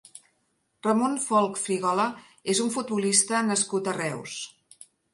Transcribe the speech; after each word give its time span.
Ramon 0.87 1.17
Folch 1.25 1.61
Frigola 1.67 2.07
és 2.57 2.65
un 2.67 2.75
futbolista 2.79 3.45
nascut 3.55 3.95
a 3.95 3.99
Reus. 4.03 4.43